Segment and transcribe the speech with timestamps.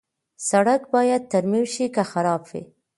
[0.49, 2.63] سړک باید ترمیم شي که خراب وي.